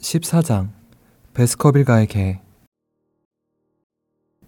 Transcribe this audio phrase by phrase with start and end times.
[0.00, 0.68] 14장
[1.34, 2.40] 베스커빌가의 개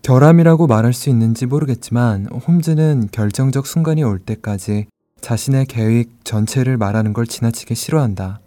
[0.03, 4.87] 결함이라고 말할 수 있는지 모르겠지만 홈즈는 결정적 순간이 올 때까지
[5.21, 8.41] 자신의 계획 전체를 말하는 걸 지나치게 싫어한다.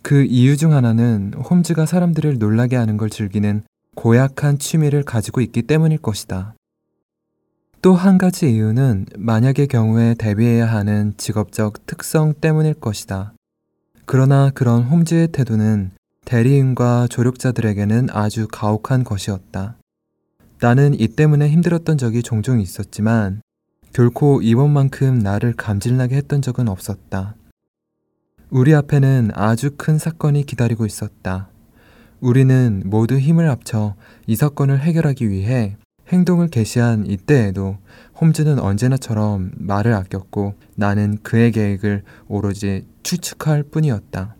[0.00, 3.62] 그 이유 중 하나는 홈즈가 사람들을 놀라게 하는 걸 즐기는
[3.94, 6.54] 고약한 취미를 가지고 있기 때문일 것이다.
[7.82, 13.33] 또 한 가지 이유는 만약의 경우에 대비해야 하는 직업적 특성 때문일 것이다.
[14.06, 15.92] 그러나 그런 홈즈의 태도는
[16.26, 19.76] 대리인과 조력자들에게는 아주 가혹한 것이었다.
[20.60, 23.40] 나는 이 때문에 힘들었던 적이 종종 있었지만
[23.92, 27.36] 결코 이번만큼 나를 감질나게 했던 적은 없었다.
[28.50, 31.48] 우리 앞에는 아주 큰 사건이 기다리고 있었다.
[32.20, 33.94] 우리는 모두 힘을 합쳐
[34.26, 35.76] 이 사건을 해결하기 위해
[36.08, 37.78] 행동을 개시한 이때에도
[38.20, 44.36] 홈즈는 언제나처럼 말을 아꼈고 나는 그의 계획을 오로지 추측할 뿐이었다.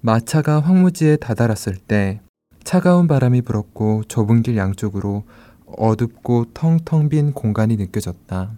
[0.00, 2.20] 마차가 황무지에 다다랐을 때
[2.62, 5.24] 차가운 바람이 불었고 좁은 길 양쪽으로
[5.66, 8.52] 어둡고 텅텅 빈 공간이 느껴졌다.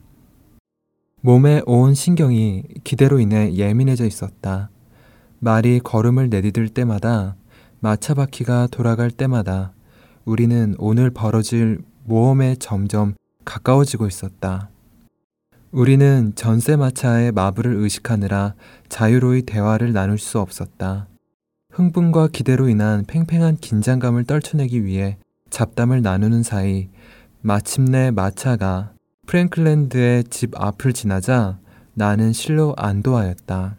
[1.22, 4.70] 몸의 온 신경이 기대로 인해 예민해져 있었다.
[5.38, 7.36] 말이 걸음을 내디딜 때마다
[7.80, 9.72] 마차 바퀴가 돌아갈 때마다
[10.24, 13.14] 우리는 오늘 벌어질 모험에 점점
[13.46, 14.68] 가까워지고 있었다.
[15.70, 18.54] 우리는 전세 마차의 마블을 의식하느라
[18.90, 21.08] 자유로이 대화를 나눌 수 없었다.
[21.70, 25.16] 흥분과 기대로 인한 팽팽한 긴장감을 떨쳐내기 위해
[25.50, 26.88] 잡담을 나누는 사이
[27.40, 28.92] 마침내 마차가
[29.26, 31.58] 프랭클랜드의 집 앞을 지나자
[31.94, 33.76] 나는 실로 안도하였다.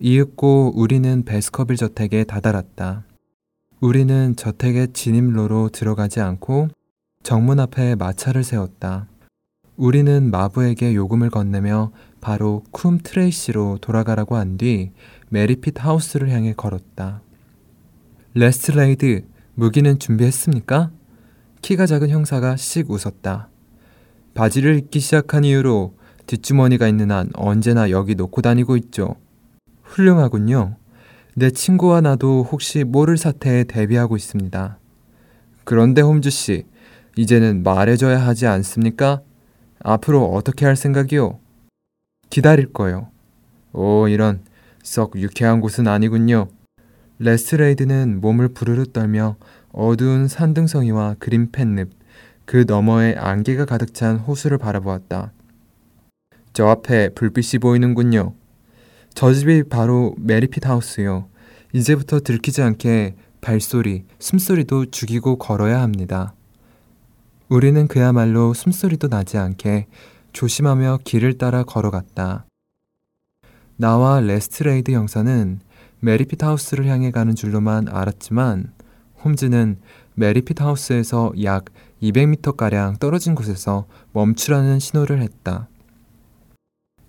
[0.00, 3.04] 이윽고 우리는 베스커빌 저택에 다다랐다.
[3.80, 6.68] 우리는 저택의 진입로로 들어가지 않고
[7.22, 9.06] 정문 앞에 마차를 세웠다.
[9.76, 14.90] 우리는 마부에게 요금을 건네며 바로 쿰 트레이시로 돌아가라고 한 뒤
[15.28, 17.22] 메리핏 하우스를 향해 걸었다.
[18.34, 20.90] 레스트레이드, 무기는 준비했습니까?
[21.62, 23.48] 키가 작은 형사가 씩 웃었다.
[24.34, 25.94] 바지를 입기 시작한 이후로
[26.26, 29.16] 뒷주머니가 있는 한 언제나 여기 놓고 다니고 있죠.
[29.82, 30.76] 훌륭하군요.
[31.34, 34.78] 내 친구와 나도 혹시 모를 사태에 대비하고 있습니다.
[35.64, 36.64] 그런데 홈즈 씨,
[37.16, 39.20] 이제는 말해줘야 하지 않습니까?
[39.80, 41.38] 앞으로 어떻게 할 생각이요?
[42.30, 43.08] 기다릴 거요.
[43.72, 44.40] 오, 이런
[44.82, 46.48] 썩 유쾌한 곳은 아니군요.
[47.18, 49.36] 레스트레이드는 몸을 부르르 떨며
[49.72, 51.90] 어두운 산등성이와 그림펜 늪,
[52.44, 55.32] 그 너머에 안개가 가득 찬 호수를 바라보았다.
[56.52, 58.34] 저 앞에 불빛이 보이는군요.
[59.14, 61.28] 저 집이 바로 메리핏 하우스요.
[61.72, 66.34] 이제부터 들키지 않게 발소리, 숨소리도 죽이고 걸어야 합니다.
[67.52, 69.86] 우리는 그야말로 숨소리도 나지 않게
[70.32, 72.46] 조심하며 길을 따라 걸어갔다.
[73.76, 75.60] 나와 레스트레이드 형사는
[76.00, 78.72] 메리핏 하우스를 향해 가는 줄로만 알았지만
[79.22, 79.76] 홈즈는
[80.14, 81.66] 메리핏 하우스에서 약
[82.02, 85.68] 200m가량 떨어진 곳에서 멈추라는 신호를 했다.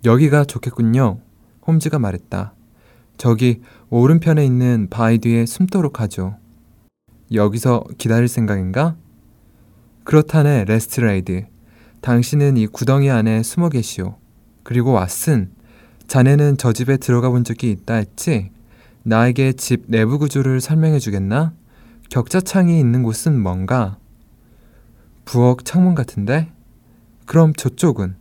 [0.03, 1.19] 여기가 좋겠군요.
[1.65, 2.53] 홈즈가 말했다.
[3.15, 6.35] 저기 오른편에 있는 바위 뒤에 숨도록 하죠.
[7.31, 8.97] 여기서 기다릴 생각인가?
[10.03, 11.45] 그렇다네, 레스트레이드.
[12.01, 14.17] 당신은 이 구덩이 안에 숨어 계시오.
[14.63, 15.49] 그리고 왓슨,
[16.07, 18.51] 자네는 저 집에 들어가 본 적이 있다 했지?
[19.03, 21.53] 나에게 집 내부 구조를 설명해 주겠나?
[22.09, 23.97] 격자창이 있는 곳은 뭔가?
[25.23, 26.51] 부엌 창문 같은데?
[27.25, 28.15] 그럼 저쪽은?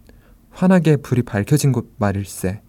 [0.50, 2.62] 환하게 불이 밝혀진 곳 말일세.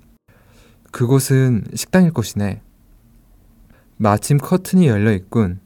[0.92, 2.62] 그곳은 식당일 것이네.
[3.98, 5.60] 마침 커튼이 열려 있군.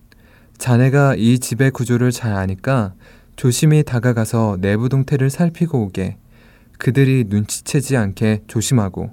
[0.57, 2.93] 자네가 이 집의 구조를 잘 아니까
[3.37, 6.17] 조심히 다가가서 내부 동태를 살피고 오게.
[6.79, 9.11] 그들이 눈치채지 않게 조심하고.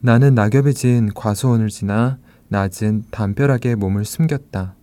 [0.00, 4.74] 나는 낙엽에 진 과수원을 지나 낮은 담벼락에 몸을 숨겼다.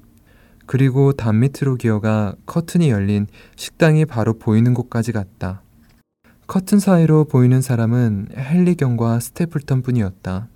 [0.65, 3.27] 그리고 담 밑으로 기어가 커튼이 열린
[3.57, 5.61] 식당이 바로 보이는 곳까지 갔다.
[6.47, 10.47] 커튼 사이로 보이는 사람은 헨리경과 스테플턴 뿐이었다.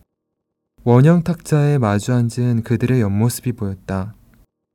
[0.85, 4.15] 원형 탁자에 마주 앉은 그들의 옆모습이 보였다.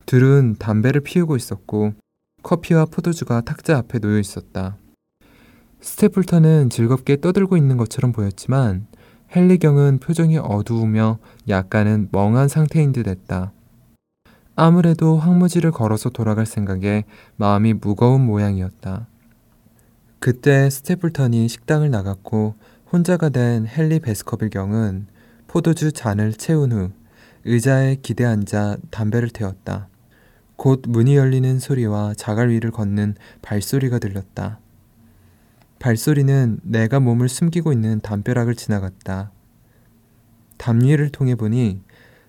[0.05, 1.95] 둘은 담배를 피우고 있었고
[2.45, 4.77] 커피와 포도주가 탁자 앞에 놓여 있었다.
[5.81, 8.87] 스테플턴은 즐겁게 떠들고 있는 것처럼 보였지만
[9.35, 11.19] 헨리경은 표정이 어두우며
[11.49, 13.53] 약간은 멍한 상태인 듯 했다.
[14.55, 17.05] 아무래도 황무지를 걸어서 돌아갈 생각에
[17.37, 19.09] 마음이 무거운 모양이었다.
[20.21, 22.55] 그때 스테플턴이 식당을 나갔고
[22.93, 25.07] 혼자가 된 헨리 베스커빌 경은
[25.49, 26.91] 포도주 잔을 채운 후
[27.45, 29.89] 의자에 기대 앉아 담배를 태웠다.
[30.65, 34.61] 곧 문이 열리는 소리와 자갈 위를 걷는 발소리가 들렸다.
[35.79, 39.31] 발소리는 내가 몸을 숨기고 있는 담벼락을 지나갔다.
[40.57, 41.83] 담 위를 통해 보니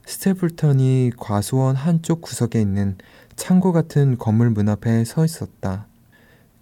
[0.06, 2.98] 스테플턴이 과수원 한쪽 구석에 있는
[3.38, 5.88] 창고 같은 건물 문 앞에 서 있었다.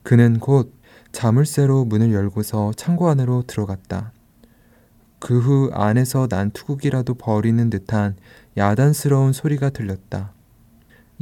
[0.03, 0.75] 그는 곧
[1.11, 4.11] 자물쇠로 문을 열고서 창고 안으로 들어갔다.
[5.17, 8.15] 그 후 안에서 난투국이라도 벌이는 듯한
[8.57, 10.33] 야단스러운 소리가 들렸다.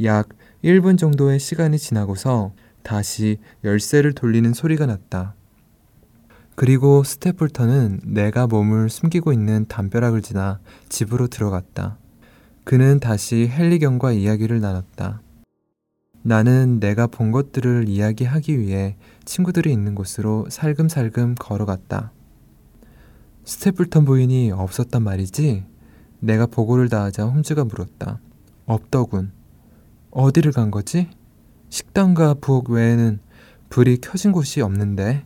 [0.03, 0.30] 약
[0.63, 2.53] 1분 정도의 시간이 지나고서
[2.83, 5.36] 다시 열쇠를 돌리는 소리가 났다.
[6.56, 10.59] 그리고 스테플턴은 내가 몸을 숨기고 있는 담벼락을 지나
[10.89, 11.98] 집으로 들어갔다.
[12.63, 15.21] 그는 다시 헨리경과 이야기를 나눴다.
[16.24, 18.95] 나는 내가 본 것들을 이야기하기 위해
[19.25, 22.12] 친구들이 있는 곳으로 살금살금 걸어갔다.
[23.44, 25.65] 스테플턴 부인이 없었단 말이지?
[26.19, 28.19] 내가 보고를 다하자 홈즈가 물었다.
[28.65, 29.31] 없더군.
[30.12, 31.10] 어디를 간 거지?
[31.69, 33.19] 식당과 부엌 외에는
[33.69, 35.25] 불이 켜진 곳이 없는데.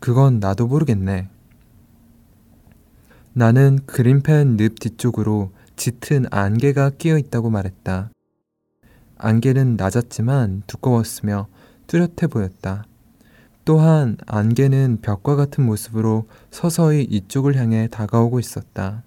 [0.00, 1.28] 그건 나도 모르겠네.
[3.34, 8.10] 나는 그린펜 늪 뒤쪽으로 짙은 안개가 끼어 있다고 말했다.
[9.18, 11.48] 안개는 낮았지만 두꺼웠으며
[11.86, 12.84] 뚜렷해 보였다.
[13.64, 19.02] 또한 안개는 벽과 같은 모습으로 서서히 이쪽을 향해 다가오고 있었다.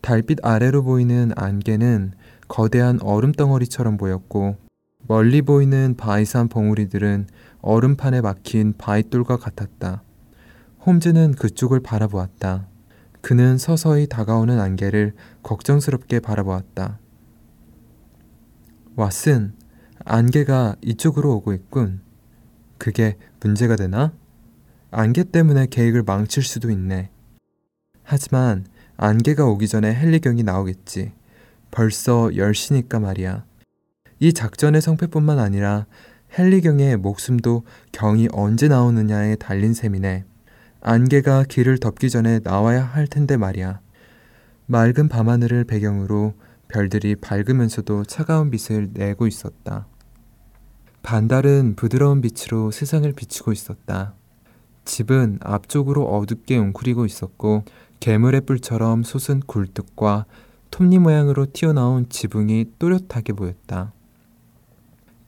[0.00, 2.12] 달빛 아래로 보이는 안개는
[2.52, 4.58] 거대한 얼음 덩어리처럼 보였고
[5.08, 7.26] 멀리 보이는 바위산 봉우리들은
[7.62, 10.02] 얼음판에 막힌 바위돌과 같았다.
[10.84, 12.68] 홈즈는 그쪽을 바라보았다.
[13.22, 16.98] 그는 서서히 다가오는 안개를 걱정스럽게 바라보았다.
[18.96, 19.52] 왓슨,
[20.04, 22.02] 안개가 이쪽으로 오고 있군.
[22.76, 24.12] 그게 문제가 되나?
[24.90, 27.08] 안개 때문에 계획을 망칠 수도 있네.
[28.02, 28.66] 하지만
[28.98, 31.14] 안개가 오기 전에 헨리경이 나오겠지.
[31.72, 33.44] 벌써 10시니까 말이야.
[34.20, 35.86] 이 작전의 성패뿐만 아니라
[36.38, 40.24] 헨리경의 목숨도 경이 언제 나오느냐에 달린 셈이네.
[40.82, 43.80] 안개가 길을 덮기 전에 나와야 할 텐데 말이야.
[44.66, 46.34] 맑은 밤하늘을 배경으로
[46.68, 49.86] 별들이 밝으면서도 차가운 빛을 내고 있었다.
[51.02, 54.14] 반달은 부드러운 빛으로 세상을 비추고 있었다.
[54.84, 57.64] 집은 앞쪽으로 어둡게 웅크리고 있었고
[58.00, 60.26] 괴물의 뿔처럼 솟은 굴뚝과
[60.72, 63.92] 톱니 모양으로 튀어나온 지붕이 또렷하게 보였다.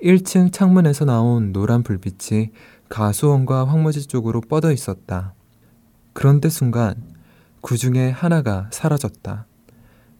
[0.03, 2.51] 1층 창문에서 나온 노란 불빛이
[2.89, 5.35] 가수원과 황무지 쪽으로 뻗어 있었다.
[6.15, 6.95] 그런데 순간
[7.61, 9.47] 그 중에 하나가 사라졌다.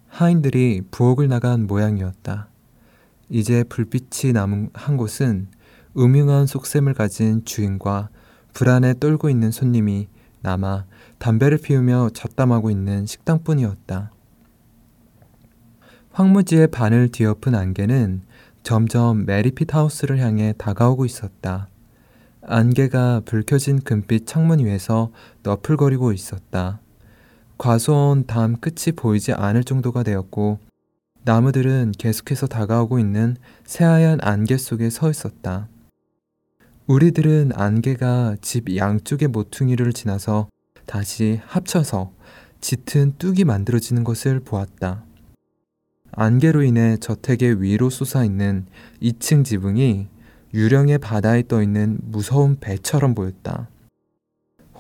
[0.09, 2.49] 하인들이 부엌을 나간 모양이었다.
[3.31, 5.49] 이제 불빛이 남은 한 곳은
[5.97, 8.11] 음흉한 속셈을 가진 주인과
[8.53, 10.09] 불안에 떨고 있는 손님이
[10.43, 10.85] 남아
[11.19, 14.14] 담배를 피우며 잡담하고 있는 식당뿐이었다.
[16.15, 18.23] 황무지의 반을 뒤엎은 안개는
[18.63, 21.67] 점점 메리핏 하우스를 향해 다가오고 있었다.
[22.41, 25.11] 안개가 불 켜진 금빛 창문 위에서
[25.43, 26.79] 너풀거리고 있었다.
[27.59, 30.61] 과수원 담 끝이 보이지 않을 정도가 되었고
[31.25, 35.67] 나무들은 계속해서 다가오고 있는 새하얀 안개 속에 서 있었다.
[36.87, 40.47] 우리들은 안개가 집 양쪽의 모퉁이를 지나서
[40.87, 42.13] 다시 합쳐서
[42.61, 45.03] 짙은 뚝이 만들어지는 것을 보았다.
[46.17, 48.67] 안개로 인해 저택의 위로 솟아있는
[49.03, 50.09] 2층 지붕이
[50.53, 53.69] 유령의 바다에 떠있는 무서운 배처럼 보였다.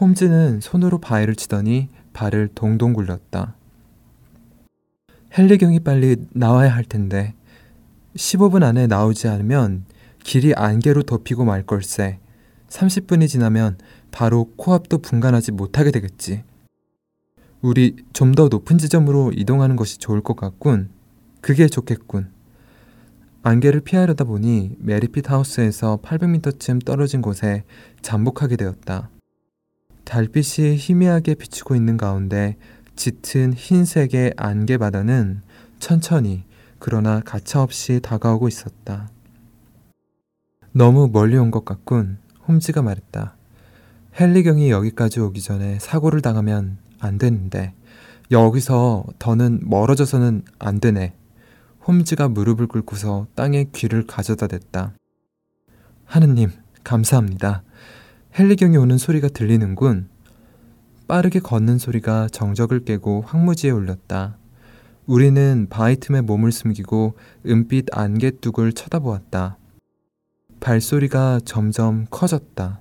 [0.01, 3.57] 홈즈는 손으로 바위를 치더니 발을 동동 굴렸다.
[5.37, 7.35] 헨리경이 빨리 나와야 할 텐데
[8.17, 9.85] 15분 안에 나오지 않으면
[10.23, 12.21] 길이 안개로 덮이고 말 걸세.
[12.69, 13.79] 30분이 지나면
[14.13, 16.45] 바로 코앞도 분간하지 못하게 되겠지.
[17.61, 20.94] 우리 좀 더 높은 지점으로 이동하는 것이 좋을 것 같군.
[21.45, 22.31] 그게 좋겠군.
[23.43, 27.65] 안개를 피하려다 보니 메리핏 하우스에서 800m쯤 떨어진 곳에
[28.01, 29.11] 잠복하게 되었다.
[30.05, 32.57] 달빛이 희미하게 비추고 있는 가운데
[32.97, 35.43] 짙은 흰색의 안개 바다는
[35.81, 36.45] 천천히
[36.79, 39.11] 그러나 가차없이 다가오고 있었다.
[40.73, 42.17] 너무 멀리 온 것 같군.
[42.49, 43.37] 홈즈가 말했다.
[44.19, 47.75] 헨리경이 여기까지 오기 전에 사고를 당하면 안 되는데
[48.31, 51.13] 여기서 더는 멀어져서는 안 되네.
[51.87, 54.95] 홈즈가 무릎을 꿇고서 땅에 귀를 가져다 댔다.
[56.07, 56.51] 하느님,
[56.83, 57.63] 감사합니다.
[58.39, 60.09] 헨리경이 오는 소리가 들리는군.
[61.07, 64.39] 빠르게 걷는 소리가 정적을 깨고 황무지에 울렸다.
[65.07, 69.59] 우리는 바위 틈에 몸을 숨기고 은빛 안개뚝을 쳐다보았다.
[70.61, 72.81] 발소리가 점점 커졌다.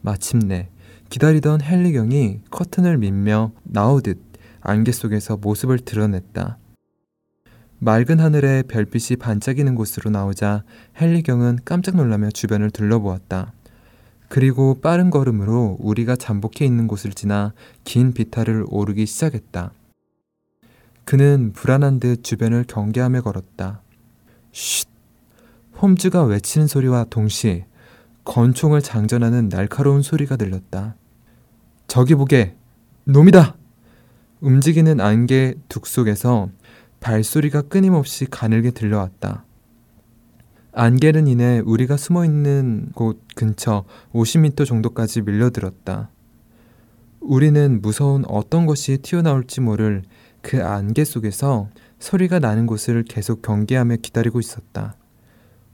[0.00, 0.68] 마침내
[1.10, 4.20] 기다리던 헨리경이 커튼을 밀며 나오듯
[4.60, 6.58] 안개 속에서 모습을 드러냈다.
[7.84, 10.62] 맑은 하늘에 별빛이 반짝이는 곳으로 나오자
[11.00, 13.52] 헨리경은 깜짝 놀라며 주변을 둘러보았다.
[14.28, 19.72] 그리고 빠른 걸음으로 우리가 잠복해 있는 곳을 지나 긴 비탈을 오르기 시작했다.
[21.04, 23.82] 그는 불안한 듯 주변을 경계하며 걸었다.
[24.52, 24.86] 쉿!
[25.82, 27.66] 홈즈가 외치는 소리와 동시에
[28.24, 30.94] 권총을 장전하는 날카로운 소리가 들렸다.
[31.88, 32.54] 저기 보게!
[33.06, 33.56] 놈이다!
[34.40, 36.48] 움직이는 안개 둑 속에서
[37.02, 39.44] 발소리가 끊임없이 가늘게 들려왔다.
[40.72, 46.10] 안개는 이내 우리가 숨어 있는 곳 근처 50m 정도까지 밀려들었다.
[47.20, 50.02] 우리는 무서운 어떤 것이 튀어나올지 모를
[50.40, 51.68] 그 안개 속에서
[51.98, 54.96] 소리가 나는 곳을 계속 경계하며 기다리고 있었다.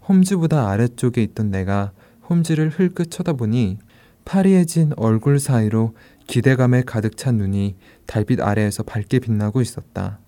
[0.08, 1.92] 홈즈보다 아래쪽에 있던 내가
[2.28, 3.78] 홈즈를 흘끗 쳐다보니
[4.24, 5.94] 파리해진 얼굴 사이로
[6.26, 10.18] 기대감에 가득 찬 눈이 달빛 아래에서 밝게 빛나고 있었다.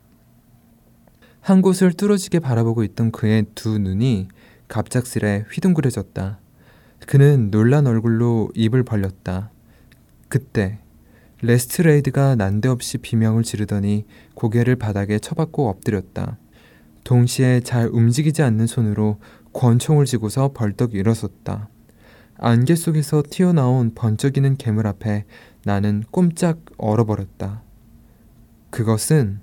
[1.41, 4.29] 한 곳을 뚫어지게 바라보고 있던 그의 두 눈이
[4.69, 6.39] 갑작스레 휘둥그레졌다.
[7.07, 9.51] 그는 놀란 얼굴로 입을 벌렸다.
[10.29, 10.79] 그때
[11.43, 14.05] 레스트레이드가 난데없이 비명을 지르더니
[14.35, 16.37] 고개를 바닥에 쳐박고 엎드렸다.
[17.05, 19.19] 동시에 잘 움직이지 않는 손으로
[19.55, 21.71] 권총을 쥐고서 벌떡 일어섰다.
[22.37, 25.25] 안개 속에서 튀어나온 번쩍이는 괴물 앞에
[25.65, 27.63] 나는 꼼짝 얼어버렸다.
[28.71, 29.41] 그것은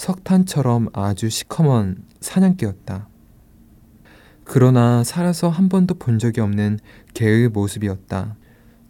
[0.00, 3.06] 석탄처럼 아주 시커먼 사냥개였다.
[4.44, 6.78] 그러나 살아서 한 번도 본 적이 없는
[7.12, 8.34] 개의 모습이었다.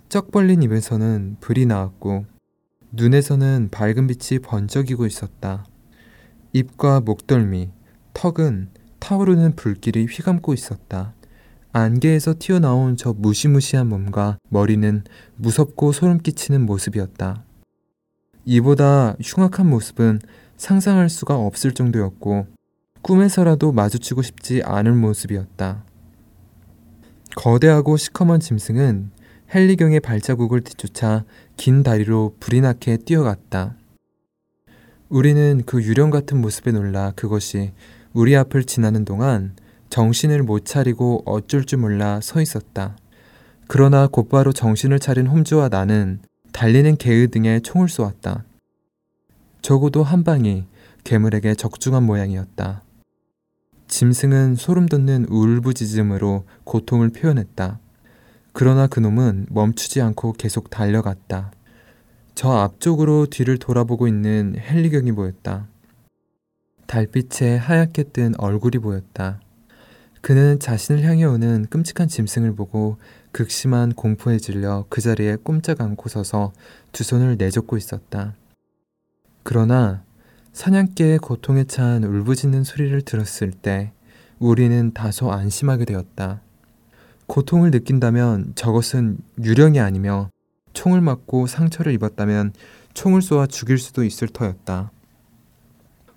[0.08, 2.26] 쩍 벌린 입에서는 불이 나왔고
[2.92, 5.64] 눈에서는 밝은 빛이 번쩍이고 있었다.
[6.52, 7.70] 입과 목덜미,
[8.14, 8.68] 턱은
[9.00, 11.14] 타오르는 불길이 휘감고 있었다.
[11.72, 15.02] 안개에서 튀어나온 저 무시무시한 몸과 머리는
[15.34, 17.42] 무섭고 소름 끼치는 모습이었다.
[18.44, 20.20] 이보다 흉악한 모습은
[20.60, 22.46] 상상할 수가 없을 정도였고
[23.00, 25.84] 꿈에서라도 마주치고 싶지 않을 모습이었다.
[27.34, 29.10] 거대하고 시커먼 짐승은
[29.54, 31.24] 헨리경의 발자국을 뒤쫓아
[31.56, 33.74] 긴 다리로 불이 나게 뛰어갔다.
[35.08, 37.72] 우리는 그 유령 같은 모습에 놀라 그것이
[38.12, 39.56] 우리 앞을 지나는 동안
[39.88, 42.98] 정신을 못 차리고 어쩔 줄 몰라 서 있었다.
[43.66, 46.20] 그러나 곧바로 정신을 차린 홈즈와 나는
[46.52, 48.44] 달리는 개의 등에 총을 쏘았다.
[49.62, 50.64] 적어도 한 방이
[51.04, 52.82] 괴물에게 적중한 모양이었다.
[53.88, 57.80] 짐승은 소름 돋는 울부짖음으로 고통을 표현했다.
[58.52, 61.52] 그러나 그놈은 멈추지 않고 계속 달려갔다.
[62.34, 65.66] 저 앞쪽으로 뒤를 돌아보고 있는 헨리경이 보였다.
[66.86, 69.40] 달빛에 하얗게 뜬 얼굴이 보였다.
[70.20, 72.98] 그는 자신을 향해 오는 끔찍한 짐승을 보고
[73.32, 76.52] 극심한 공포에 질려 그 자리에 꼼짝 않고 서서
[76.92, 78.34] 두 손을 내젓고 있었다.
[79.42, 80.02] 그러나
[80.52, 83.92] 사냥개의 고통에 찬 울부짖는 소리를 들었을 때
[84.38, 86.40] 우리는 다소 안심하게 되었다.
[87.26, 90.30] 고통을 느낀다면 저것은 유령이 아니며
[90.72, 92.52] 총을 맞고 상처를 입었다면
[92.94, 94.90] 총을 쏘아 죽일 수도 있을 터였다.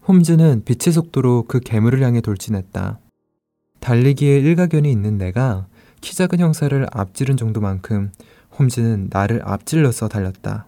[0.08, 3.00] 홈즈는 빛의 속도로 그 괴물을 향해 돌진했다.
[3.80, 5.68] 달리기에 일가견이 있는 내가
[6.01, 8.12] 키 작은 형사를 앞지른 정도만큼
[8.58, 10.65] 홈즈는 나를 앞질러서 달렸다.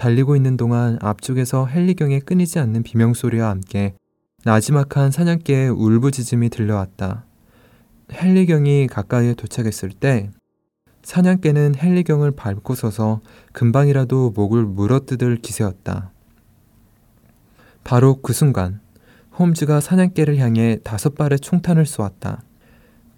[0.00, 3.92] 달리고 있는 동안 앞쪽에서 헬리경의 끊이지 않는 비명소리와 함께
[4.44, 7.26] 나지막한 사냥개의 울부짖음이 들려왔다.
[8.10, 10.30] 헨리경이 가까이에 도착했을 때
[11.02, 13.20] 사냥개는 헨리경을 밟고 서서
[13.52, 16.10] 금방이라도 목을 물어뜯을 기세였다.
[17.84, 18.80] 바로 그 순간
[19.38, 22.42] 홈즈가 사냥개를 향해 다섯 발의 총탄을 쏘았다.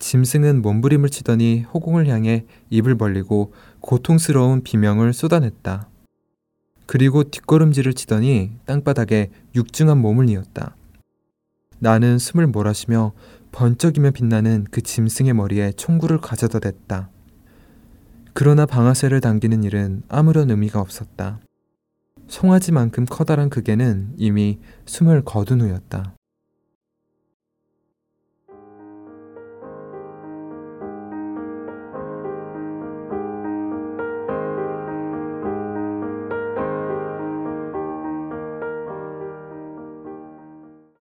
[0.01, 5.92] 짐승은 몸부림을 치더니 호공을 향해 입을 벌리고 고통스러운 비명을 쏟아냈다.
[6.87, 10.77] 그리고 뒷걸음질을 치더니 땅바닥에 육중한 몸을 뉘었다.
[11.79, 13.13] 나는 숨을 몰아쉬며
[13.53, 17.11] 번쩍이며 빛나는 그 짐승의 머리에 총구를 가져다 댔다.
[18.35, 21.41] 그러나 방아쇠를 당기는 일은 아무런 의미가 없었다.
[22.29, 26.15] 송아지만큼 커다란 그 개는 이미 숨을 거둔 후였다.